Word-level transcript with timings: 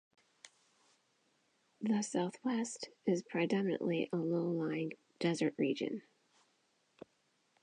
The 1.79 2.01
Southwest 2.01 2.89
is 3.05 3.21
predominantly 3.21 4.09
a 4.11 4.15
low-lying 4.17 4.93
desert 5.19 5.53
region. 5.59 6.01